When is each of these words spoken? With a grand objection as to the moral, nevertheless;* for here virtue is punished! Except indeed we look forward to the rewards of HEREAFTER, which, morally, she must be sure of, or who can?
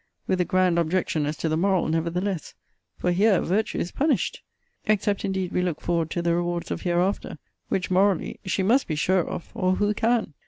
With 0.25 0.41
a 0.41 0.45
grand 0.45 0.79
objection 0.79 1.27
as 1.27 1.37
to 1.37 1.47
the 1.47 1.55
moral, 1.55 1.87
nevertheless;* 1.87 2.55
for 2.97 3.11
here 3.11 3.39
virtue 3.39 3.77
is 3.77 3.91
punished! 3.91 4.41
Except 4.87 5.23
indeed 5.23 5.51
we 5.51 5.61
look 5.61 5.79
forward 5.79 6.09
to 6.09 6.23
the 6.23 6.33
rewards 6.33 6.71
of 6.71 6.81
HEREAFTER, 6.81 7.37
which, 7.69 7.91
morally, 7.91 8.39
she 8.43 8.63
must 8.63 8.87
be 8.87 8.95
sure 8.95 9.23
of, 9.23 9.51
or 9.53 9.75
who 9.75 9.93
can? 9.93 10.33